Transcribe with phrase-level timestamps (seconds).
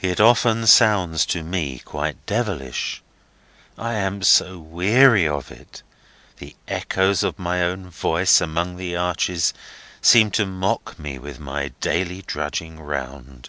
[0.00, 3.02] "It often sounds to me quite devilish.
[3.76, 5.82] I am so weary of it.
[6.36, 9.52] The echoes of my own voice among the arches
[10.00, 13.48] seem to mock me with my daily drudging round.